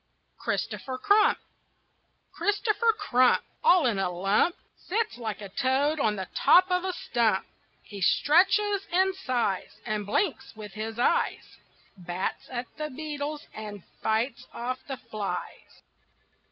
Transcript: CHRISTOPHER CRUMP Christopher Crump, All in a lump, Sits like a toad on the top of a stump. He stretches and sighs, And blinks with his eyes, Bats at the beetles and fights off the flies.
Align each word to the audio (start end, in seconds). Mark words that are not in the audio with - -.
CHRISTOPHER 0.39 0.97
CRUMP 0.97 1.37
Christopher 2.31 2.91
Crump, 2.93 3.43
All 3.63 3.85
in 3.85 3.99
a 3.99 4.09
lump, 4.09 4.55
Sits 4.75 5.19
like 5.19 5.41
a 5.41 5.49
toad 5.49 5.99
on 5.99 6.15
the 6.15 6.27
top 6.33 6.71
of 6.71 6.83
a 6.83 6.91
stump. 6.91 7.45
He 7.83 8.01
stretches 8.01 8.87
and 8.91 9.13
sighs, 9.13 9.79
And 9.85 10.03
blinks 10.07 10.55
with 10.55 10.73
his 10.73 10.97
eyes, 10.97 11.59
Bats 11.97 12.47
at 12.49 12.65
the 12.77 12.89
beetles 12.89 13.43
and 13.53 13.83
fights 14.01 14.47
off 14.53 14.79
the 14.87 14.97
flies. 14.97 15.83